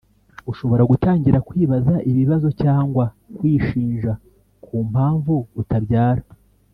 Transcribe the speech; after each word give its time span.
Ushobora 0.51 0.83
gutangira 0.91 1.37
kwibaza 1.47 1.93
ibibazo 2.11 2.47
cyangwa 2.61 3.05
kwishinja 3.35 4.11
ku 4.63 4.75
mpamvu 4.89 5.33
utabyara 5.61 6.23